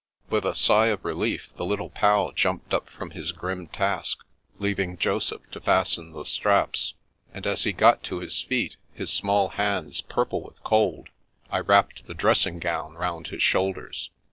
[0.31, 4.25] With a sigh of relief the Little Pal jumped up from his grim task,
[4.57, 6.95] leaving Joseph to fasten the straps;
[7.35, 11.09] and as he got to his feet, his small hands purple with cold,
[11.51, 14.09] I wrapped the dressing gown round his shoulders.